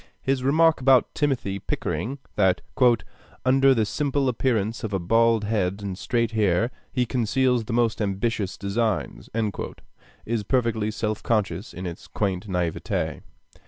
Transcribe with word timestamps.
His 0.23 0.41
remark 0.43 0.81
about 0.81 1.13
Timothy 1.13 1.59
Pickering, 1.59 2.17
that 2.35 2.61
"under 3.45 3.75
the 3.75 3.85
simple 3.85 4.27
appearance 4.29 4.83
of 4.83 4.93
a 4.93 4.99
bald 4.99 5.43
head 5.43 5.83
and 5.83 5.95
straight 5.95 6.31
hair, 6.31 6.71
he 6.91 7.05
conceals 7.05 7.65
the 7.65 7.73
most 7.73 8.01
ambitious 8.01 8.57
designs," 8.57 9.29
is 10.25 10.41
perfectly 10.41 10.89
self 10.89 11.21
conscious 11.21 11.71
in 11.71 11.85
its 11.85 12.07
quaint 12.07 12.47
naiveté. 12.47 13.21